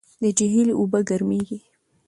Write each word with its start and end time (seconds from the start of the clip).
د 0.21 0.23
جهیل 0.37 0.69
اوبه 0.79 0.99
ګرمېږي. 1.09 1.59